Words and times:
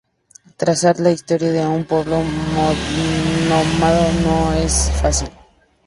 Trazar 0.61 0.93
la 0.99 1.11
historia 1.11 1.51
de 1.51 1.59
un 1.67 1.85
pueblo 1.85 2.23
nómada 2.23 4.11
no 4.25 4.51
es 4.53 4.89
fácil. 4.99 5.29